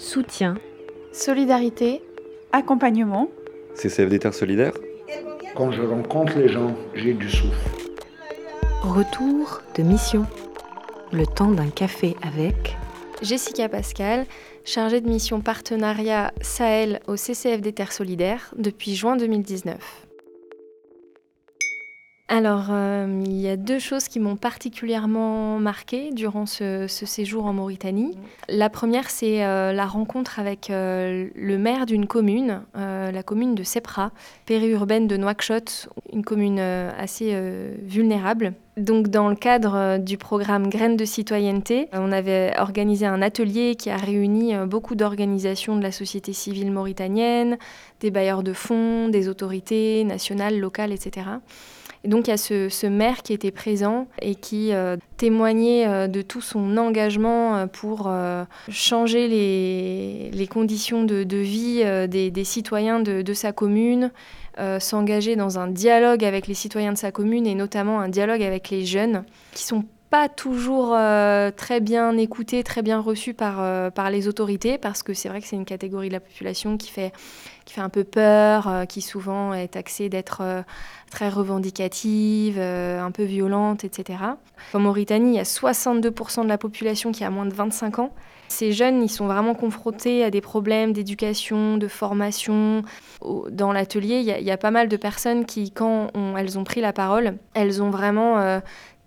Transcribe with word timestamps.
soutien, 0.00 0.54
solidarité, 1.12 2.02
accompagnement. 2.52 3.28
CCFD 3.74 4.18
Terre 4.18 4.34
Solidaire 4.34 4.72
Quand 5.54 5.70
je 5.70 5.82
rencontre 5.82 6.38
les 6.38 6.48
gens, 6.48 6.74
j'ai 6.94 7.12
du 7.12 7.28
souffle. 7.28 7.70
retour 8.82 9.60
de 9.76 9.82
mission. 9.82 10.26
Le 11.12 11.26
temps 11.26 11.50
d'un 11.50 11.68
café 11.68 12.16
avec 12.22 12.76
Jessica 13.20 13.68
Pascal, 13.68 14.24
chargée 14.64 15.02
de 15.02 15.08
mission 15.08 15.40
partenariat 15.42 16.32
Sahel 16.40 17.00
au 17.06 17.16
CCFD 17.16 17.72
Terre 17.74 17.92
Solidaire 17.92 18.54
depuis 18.56 18.94
juin 18.94 19.16
2019. 19.16 19.76
Alors, 22.32 22.66
euh, 22.70 23.22
il 23.26 23.40
y 23.40 23.48
a 23.48 23.56
deux 23.56 23.80
choses 23.80 24.06
qui 24.06 24.20
m'ont 24.20 24.36
particulièrement 24.36 25.58
marquée 25.58 26.10
durant 26.12 26.46
ce, 26.46 26.86
séjour 26.86 27.44
en 27.44 27.52
Mauritanie. 27.52 28.16
La 28.48 28.70
première, 28.70 29.10
c'est 29.10 29.44
euh, 29.44 29.72
la 29.72 29.84
rencontre 29.84 30.38
avec 30.38 30.70
euh, 30.70 31.28
le 31.34 31.58
maire 31.58 31.86
d'une 31.86 32.06
commune, 32.06 32.62
la 32.76 33.22
commune 33.24 33.56
de 33.56 33.64
Sepra, 33.64 34.12
périurbaine 34.46 35.08
de 35.08 35.16
Nouakchott, 35.16 35.88
une 36.12 36.24
commune 36.24 36.60
assez 36.60 37.36
vulnérable. 37.82 38.52
Donc, 38.76 39.08
dans 39.08 39.28
le 39.28 39.34
cadre 39.34 39.98
du 39.98 40.16
programme 40.16 40.68
Graines 40.68 40.96
de 40.96 41.04
citoyenneté, 41.04 41.88
on 41.92 42.12
avait 42.12 42.54
organisé 42.58 43.06
un 43.06 43.22
atelier 43.22 43.74
qui 43.74 43.90
a 43.90 43.96
réuni 43.96 44.54
beaucoup 44.66 44.94
d'organisations 44.94 45.76
de 45.76 45.82
la 45.82 45.90
société 45.90 46.32
civile 46.32 46.70
mauritanienne, 46.70 47.58
des 47.98 48.12
bailleurs 48.12 48.44
de 48.44 48.52
fonds, 48.52 49.08
des 49.08 49.28
autorités 49.28 50.04
nationales, 50.04 50.60
locales, 50.60 50.92
etc. 50.92 51.26
Donc 52.04 52.28
il 52.28 52.30
y 52.30 52.34
a 52.34 52.38
ce, 52.38 52.86
maire 52.86 53.22
qui 53.22 53.34
était 53.34 53.50
présent 53.50 54.08
et 54.22 54.34
qui 54.34 54.72
euh, 54.72 54.96
témoignait 55.18 55.86
euh, 55.86 56.08
de 56.08 56.22
tout 56.22 56.40
son 56.40 56.78
engagement 56.78 57.56
euh, 57.56 57.66
pour 57.66 58.10
changer 58.70 59.28
les, 59.28 60.46
conditions 60.46 61.04
de, 61.04 61.36
vie 61.36 61.84
des, 62.08 62.44
citoyens 62.44 63.00
de, 63.00 63.34
sa 63.34 63.52
commune, 63.52 64.10
s'engager 64.78 65.36
dans 65.36 65.58
un 65.58 65.68
dialogue 65.68 66.24
avec 66.24 66.46
les 66.46 66.54
citoyens 66.54 66.92
de 66.92 66.98
sa 66.98 67.12
commune 67.12 67.46
et 67.46 67.54
notamment 67.54 68.00
un 68.00 68.08
dialogue 68.08 68.42
avec 68.42 68.70
les 68.70 68.84
jeunes 68.84 69.24
qui 69.52 69.64
sont 69.64 69.84
pas 70.10 70.28
toujours 70.28 70.92
euh, 70.94 71.52
très 71.56 71.78
bien 71.80 72.16
écoutés, 72.16 72.64
très 72.64 72.82
bien 72.82 72.98
reçus 73.00 73.32
par, 73.32 73.60
euh, 73.60 73.90
par 73.90 74.10
les 74.10 74.26
autorités, 74.26 74.76
parce 74.76 75.04
que 75.04 75.14
c'est 75.14 75.28
vrai 75.28 75.40
que 75.40 75.46
c'est 75.46 75.54
une 75.56 75.64
catégorie 75.64 76.08
de 76.08 76.14
la 76.14 76.20
population 76.20 76.76
qui 76.76 76.90
fait, 76.90 77.12
qui 77.64 77.74
fait 77.74 77.80
un 77.80 77.88
peu 77.88 78.02
peur, 78.02 78.66
euh, 78.68 78.84
qui 78.86 79.02
souvent 79.02 79.54
est 79.54 79.68
taxée 79.68 80.08
d'être 80.08 80.42
très 81.12 81.28
revendicative, 81.28 82.58
un 82.58 83.10
peu 83.12 83.22
violente, 83.24 83.84
etc. 83.84 84.18
En 84.74 84.78
Mauritanie, 84.80 85.30
il 85.30 85.36
y 85.36 85.40
a 85.40 85.44
62% 85.44 86.42
de 86.42 86.48
la 86.48 86.58
population 86.58 87.12
qui 87.12 87.22
a 87.24 87.30
moins 87.30 87.46
de 87.46 87.54
25 87.54 88.00
ans. 88.00 88.12
Ces 88.48 88.72
jeunes, 88.72 89.02
ils 89.02 89.08
sont 89.08 89.26
vraiment 89.26 89.54
confrontés 89.54 90.24
à 90.24 90.30
des 90.30 90.40
problèmes 90.40 90.92
d'éducation, 90.92 91.76
de 91.76 91.86
formation. 91.86 92.82
Dans 93.50 93.72
l'atelier, 93.72 94.18
il 94.20 94.44
y, 94.44 94.50
a- 94.50 94.56
pas 94.56 94.72
mal 94.72 94.88
de 94.88 94.96
personnes 94.96 95.44
qui, 95.46 95.70
quand 95.70 96.08
elles 96.36 96.58
ont 96.58 96.64
pris 96.64 96.80
la 96.80 96.92
parole, 96.92 97.36
elles 97.54 97.80
ont 97.80 97.90
vraiment 97.90 98.60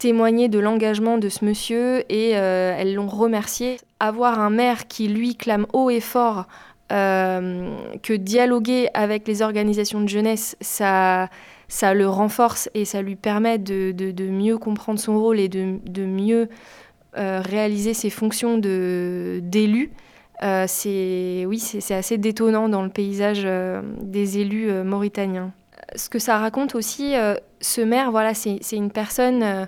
témoigné 0.00 0.48
de 0.48 0.58
l'engagement 0.58 1.18
de 1.18 1.28
ce 1.28 1.44
monsieur 1.44 2.10
et 2.10 2.32
euh, 2.34 2.74
elles 2.76 2.94
l'ont 2.94 3.06
remercié. 3.06 3.76
Avoir 4.00 4.40
un 4.40 4.50
maire 4.50 4.88
qui, 4.88 5.06
lui, 5.06 5.36
clame 5.36 5.66
haut 5.74 5.90
et 5.90 6.00
fort 6.00 6.46
euh, 6.90 7.70
que 8.02 8.14
dialoguer 8.14 8.88
avec 8.94 9.28
les 9.28 9.42
organisations 9.42 10.00
de 10.00 10.08
jeunesse, 10.08 10.56
ça, 10.60 11.28
le 11.82 12.08
renforce 12.08 12.70
et 12.74 12.86
ça 12.86 13.02
lui 13.02 13.14
permet 13.14 13.58
de, 13.58 14.28
mieux 14.30 14.56
comprendre 14.56 14.98
son 14.98 15.20
rôle 15.20 15.38
et 15.38 15.48
de, 15.48 16.04
mieux 16.04 16.48
euh, 17.18 17.42
réaliser 17.44 17.92
ses 17.92 18.10
fonctions 18.10 18.56
d'élu. 18.56 19.92
C'est 20.66 21.44
oui, 21.46 21.58
c'est 21.58 21.94
assez 21.94 22.16
détonnant 22.16 22.70
dans 22.70 22.82
le 22.82 22.88
paysage 22.88 23.46
des 24.00 24.38
élus 24.38 24.72
mauritaniens. 24.82 25.52
Ce 25.96 26.08
que 26.08 26.18
ça 26.18 26.38
raconte 26.38 26.74
aussi, 26.74 27.16
euh, 27.16 27.34
ce 27.60 27.80
maire, 27.80 28.10
voilà, 28.10 28.34
c'est 28.34 28.60
une 28.72 28.90
personne 28.90 29.42
euh, 29.42 29.66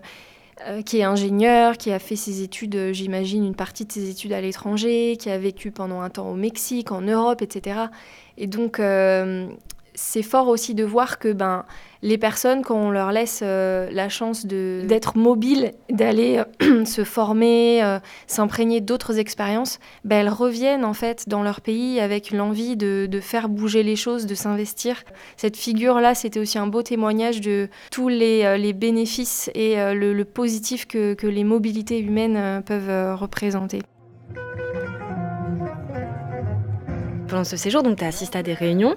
euh, 0.67 0.83
qui 0.83 0.99
est 0.99 1.05
ingénieur, 1.05 1.77
qui 1.77 1.91
a 1.93 1.99
fait 1.99 2.17
ses 2.17 2.43
études, 2.43 2.93
j'imagine, 2.93 3.45
une 3.45 3.55
partie 3.55 3.85
de 3.85 3.93
ses 3.93 4.11
études 4.11 4.33
à 4.33 4.41
l'étranger, 4.41 5.17
qui 5.19 5.31
a 5.31 5.39
vécu 5.39 5.71
pendant 5.71 6.01
un 6.01 6.11
temps 6.11 6.31
au 6.31 6.35
Mexique, 6.35 6.93
en 6.93 7.01
Europe, 7.01 7.43
etc. 7.43 7.87
Et 8.39 8.47
donc, 8.47 8.81
c'est 9.95 10.23
fort 10.23 10.49
aussi 10.49 10.75
de 10.75 10.85
voir 10.85 11.19
que 11.19 11.33
ben, 11.33 11.65
les 12.03 12.19
personnes, 12.19 12.63
quand 12.63 12.77
on 12.77 12.91
leur 12.91 13.13
laisse 13.13 13.41
euh, 13.43 13.89
la 13.93 14.09
chance 14.09 14.45
d'être 14.47 15.17
mobiles, 15.17 15.73
d'aller 15.91 16.43
euh, 16.63 16.85
se 16.85 17.05
former, 17.05 17.83
euh, 17.83 17.99
s'imprégner 18.27 18.81
d'autres 18.81 19.19
expériences, 19.19 19.79
ben, 20.05 20.19
elles 20.21 20.33
reviennent 20.33 20.85
en 20.85 20.95
fait 20.95 21.29
dans 21.29 21.43
leur 21.43 21.61
pays 21.61 22.01
avec 22.01 22.33
l'envie 22.33 22.77
de, 22.77 23.07
de 23.09 23.21
faire 23.21 23.49
bouger 23.49 23.83
les 23.83 23.97
choses, 23.97 24.27
de 24.27 24.35
s'investir. 24.35 25.05
Cette 25.37 25.57
figure-là, 25.57 26.15
c'était 26.15 26.41
aussi 26.41 26.59
un 26.59 26.67
beau 26.67 26.83
témoignage 26.83 27.41
de 27.41 27.69
tous 27.91 28.09
les, 28.09 28.59
les 28.59 28.73
bénéfices 28.73 29.51
et 29.55 29.77
le, 29.77 30.13
le 30.13 30.25
positif 30.25 30.87
que, 30.87 31.15
que 31.15 31.27
les 31.27 31.45
mobilités 31.45 32.01
humaines 32.01 32.63
peuvent 32.65 33.17
représenter. 33.17 33.81
Pendant 37.33 37.45
ce 37.45 37.57
séjour, 37.57 37.83
donc 37.83 37.97
tu 37.97 38.05
as 38.05 38.09
assisté 38.09 38.37
à 38.37 38.43
des 38.43 38.53
réunions, 38.53 38.95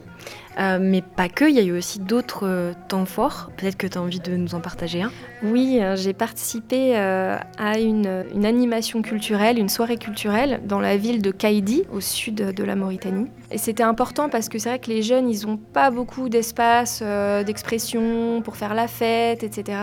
euh, 0.59 0.77
mais 0.81 1.01
pas 1.01 1.29
que, 1.29 1.45
il 1.45 1.55
y 1.55 1.59
a 1.59 1.63
eu 1.63 1.71
aussi 1.71 1.99
d'autres 1.99 2.45
euh, 2.45 2.73
temps 2.89 3.05
forts. 3.05 3.49
Peut-être 3.55 3.77
que 3.77 3.87
tu 3.87 3.97
as 3.97 4.01
envie 4.01 4.19
de 4.19 4.35
nous 4.35 4.55
en 4.55 4.59
partager 4.59 5.03
un. 5.03 5.11
Oui, 5.41 5.79
euh, 5.79 5.95
j'ai 5.95 6.11
participé 6.11 6.97
à 6.97 7.79
une, 7.79 8.25
une 8.35 8.45
animation 8.45 9.01
culturelle, 9.01 9.57
une 9.57 9.69
soirée 9.69 9.95
culturelle 9.95 10.59
dans 10.65 10.81
la 10.81 10.97
ville 10.97 11.21
de 11.21 11.31
Kaidi, 11.31 11.83
au 11.93 12.01
sud 12.01 12.35
de 12.35 12.63
la 12.65 12.75
Mauritanie. 12.75 13.27
Et 13.51 13.57
c'était 13.57 13.83
important 13.83 14.27
parce 14.27 14.49
que 14.49 14.59
c'est 14.59 14.67
vrai 14.67 14.79
que 14.79 14.89
les 14.89 15.01
jeunes, 15.01 15.29
ils 15.29 15.47
n'ont 15.47 15.55
pas 15.55 15.89
beaucoup 15.89 16.27
d'espace 16.27 17.01
d'expression 17.45 18.41
pour 18.41 18.57
faire 18.57 18.73
la 18.73 18.89
fête, 18.89 19.43
etc. 19.43 19.77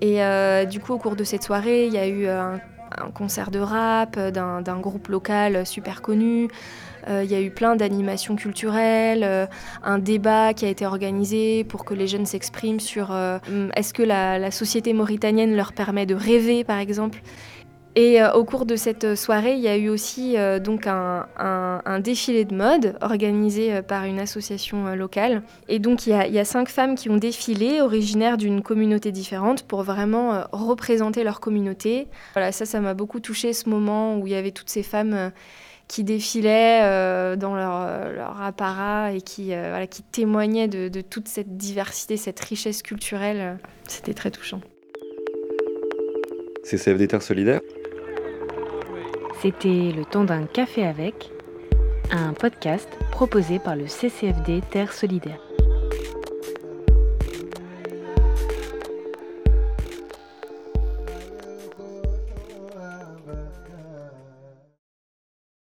Et 0.00 0.20
du 0.66 0.78
coup, 0.78 0.92
au 0.92 0.98
cours 0.98 1.16
de 1.16 1.24
cette 1.24 1.42
soirée, 1.42 1.88
il 1.88 1.92
y 1.92 1.98
a 1.98 2.06
eu 2.06 2.28
un, 2.28 2.60
un 2.96 3.10
concert 3.10 3.50
de 3.50 3.58
rap 3.58 4.18
d'un 4.18 4.80
groupe 4.80 5.08
local 5.08 5.66
super 5.66 6.02
connu. 6.02 6.48
Euh, 7.08 7.22
Il 7.24 7.30
y 7.30 7.34
a 7.34 7.40
eu 7.40 7.50
plein 7.50 7.76
d'animations 7.76 8.36
culturelles, 8.36 9.22
euh, 9.22 9.46
un 9.82 9.98
débat 9.98 10.54
qui 10.54 10.64
a 10.64 10.68
été 10.68 10.86
organisé 10.86 11.64
pour 11.64 11.84
que 11.84 11.94
les 11.94 12.08
jeunes 12.08 12.26
s'expriment 12.26 12.80
sur 12.80 13.12
euh, 13.12 13.38
est-ce 13.76 13.94
que 13.94 14.02
la 14.02 14.50
société 14.50 14.92
mauritanienne 14.92 15.54
leur 15.54 15.72
permet 15.72 16.06
de 16.06 16.14
rêver, 16.14 16.64
par 16.64 16.78
exemple. 16.78 17.20
Et 17.96 18.20
euh, 18.20 18.30
au 18.32 18.44
cours 18.44 18.66
de 18.66 18.76
cette 18.76 19.14
soirée, 19.14 19.54
il 19.54 19.60
y 19.60 19.68
a 19.68 19.76
eu 19.76 19.88
aussi 19.88 20.36
euh, 20.36 20.58
donc 20.58 20.86
un, 20.86 21.26
défilé 22.00 22.44
de 22.44 22.54
mode 22.54 22.96
organisé 23.00 23.72
euh, 23.72 23.82
par 23.82 24.04
une 24.04 24.20
association 24.20 24.86
euh, 24.86 24.94
locale. 24.94 25.42
Et 25.68 25.78
donc 25.78 26.06
il 26.06 26.10
y, 26.10 26.38
a, 26.38 26.44
cinq 26.44 26.68
femmes 26.68 26.94
qui 26.94 27.08
ont 27.08 27.16
défilé, 27.16 27.80
originaires 27.80 28.36
d'une 28.36 28.62
communauté 28.62 29.12
différente, 29.12 29.62
pour 29.62 29.82
vraiment 29.82 30.34
euh, 30.34 30.42
représenter 30.52 31.24
leur 31.24 31.40
communauté. 31.40 32.06
Voilà, 32.34 32.52
ça, 32.52 32.66
ça 32.66 32.80
m'a 32.80 32.92
beaucoup 32.92 33.18
touché 33.18 33.54
ce 33.54 33.68
moment 33.68 34.18
où 34.18 34.26
il 34.26 34.32
y 34.34 34.36
avait 34.36 34.52
toutes 34.52 34.70
ces 34.70 34.82
femmes. 34.82 35.14
euh, 35.14 35.30
qui 35.88 36.04
défilaient 36.04 36.80
euh, 36.82 37.36
dans 37.36 37.54
leur, 37.54 37.82
euh, 37.82 38.12
leur 38.12 38.42
apparat 38.42 39.12
et 39.12 39.20
qui, 39.20 39.54
euh, 39.54 39.68
voilà, 39.70 39.86
qui 39.86 40.02
témoignaient 40.02 40.68
de, 40.68 40.88
de 40.88 41.00
toute 41.00 41.28
cette 41.28 41.56
diversité, 41.56 42.16
cette 42.16 42.40
richesse 42.40 42.82
culturelle. 42.82 43.58
C'était 43.86 44.14
très 44.14 44.30
touchant. 44.30 44.60
CCFD 46.64 47.06
Terre 47.06 47.22
Solidaire? 47.22 47.60
C'était 49.42 49.92
Le 49.92 50.04
temps 50.04 50.24
d'un 50.24 50.46
café 50.46 50.86
avec, 50.86 51.30
un 52.10 52.32
podcast 52.32 52.88
proposé 53.12 53.58
par 53.58 53.76
le 53.76 53.86
CCFD 53.86 54.62
Terre 54.70 54.92
Solidaire. 54.92 55.45